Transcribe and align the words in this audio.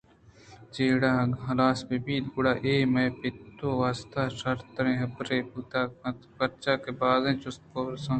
جیڑہ 0.73 1.11
اگاں 1.21 1.37
ہلاس 1.45 1.79
بہ 1.87 1.97
بیت 2.05 2.25
گڑا 2.33 2.53
اے 2.65 2.73
مئے 2.93 3.07
پت 3.19 3.59
ءِ 3.67 3.79
واستہ 3.79 4.21
شرتریں 4.39 4.99
حبرے 5.01 5.37
بوت 5.49 5.71
کنت 5.99 6.17
پرچاکہ 6.35 6.91
بازیں 6.99 7.39
جست 7.41 7.61
ءُپرس 7.63 8.05